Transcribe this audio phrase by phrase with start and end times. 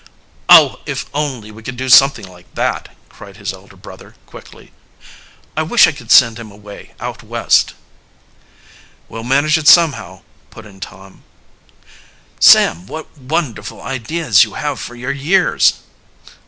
[0.49, 4.71] "Oh, if only we could do something like that!" cried his elder brother quickly.
[5.55, 7.75] "I wish I could send him away out West."
[9.09, 11.21] "We'll manage it somehow" put in Tom.
[12.39, 15.81] "Sam, what wonderful ideas you have for your years!"